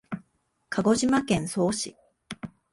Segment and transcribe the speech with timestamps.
[0.71, 1.95] 鹿児島県曽於市